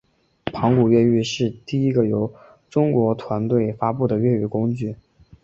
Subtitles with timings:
[0.51, 2.33] 盘古越狱是第一个由
[2.71, 4.95] 中国团队发布的越狱工具。